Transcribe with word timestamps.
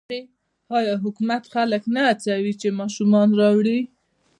آیا 0.77 0.93
حکومت 1.03 1.43
خلک 1.53 1.83
نه 1.95 2.01
هڅوي 2.09 2.53
چې 2.61 2.67
ماشومان 2.79 3.29
راوړي؟ 3.39 3.79